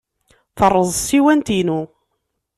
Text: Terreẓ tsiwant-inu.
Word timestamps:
Terreẓ 0.57 0.91
tsiwant-inu. 0.97 1.81